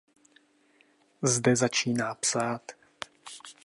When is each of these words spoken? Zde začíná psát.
Zde 1.21 1.55
začíná 1.55 2.15
psát. 2.15 2.71